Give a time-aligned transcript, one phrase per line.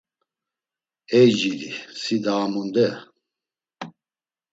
[1.19, 1.69] Ey cidi
[2.01, 2.85] si daa munde?